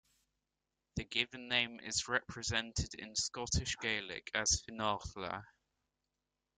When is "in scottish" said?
2.95-3.77